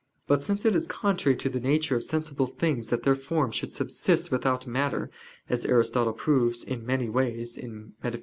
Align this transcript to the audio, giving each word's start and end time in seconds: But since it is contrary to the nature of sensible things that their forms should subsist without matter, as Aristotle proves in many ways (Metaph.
But 0.25 0.41
since 0.41 0.65
it 0.65 0.73
is 0.75 0.87
contrary 0.87 1.35
to 1.35 1.47
the 1.47 1.59
nature 1.59 1.95
of 1.95 2.03
sensible 2.03 2.47
things 2.47 2.87
that 2.89 3.03
their 3.03 3.13
forms 3.13 3.53
should 3.53 3.71
subsist 3.71 4.31
without 4.31 4.65
matter, 4.65 5.11
as 5.47 5.63
Aristotle 5.63 6.13
proves 6.13 6.63
in 6.63 6.83
many 6.83 7.07
ways 7.07 7.55
(Metaph. 8.03 8.19